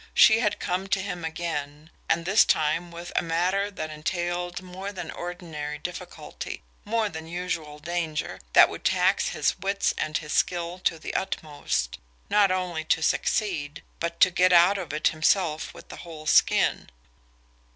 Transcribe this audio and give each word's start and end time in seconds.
She 0.15 0.39
had 0.39 0.57
come 0.59 0.87
to 0.87 0.99
him 0.99 1.23
again 1.23 1.91
and 2.09 2.25
this 2.25 2.43
time 2.43 2.89
with 2.89 3.11
a 3.15 3.21
matter 3.21 3.69
that 3.69 3.91
entailed 3.91 4.63
more 4.63 4.91
than 4.91 5.11
ordinary 5.11 5.77
difficulty, 5.77 6.63
more 6.83 7.07
than 7.07 7.27
usual 7.27 7.77
danger, 7.77 8.39
that 8.53 8.67
would 8.67 8.83
tax 8.83 9.29
his 9.29 9.59
wits 9.59 9.93
and 9.99 10.17
his 10.17 10.33
skill 10.33 10.79
to 10.85 10.97
the 10.97 11.13
utmost, 11.13 11.99
not 12.31 12.49
only 12.49 12.83
to 12.85 13.03
succeed, 13.03 13.83
but 13.99 14.19
to 14.21 14.31
get 14.31 14.51
out 14.51 14.79
of 14.79 14.91
it 14.91 15.09
himself 15.09 15.71
with 15.71 15.93
a 15.93 15.97
whole 15.97 16.25
skin. 16.25 16.89